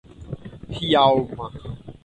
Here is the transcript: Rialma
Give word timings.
Rialma 0.77 1.45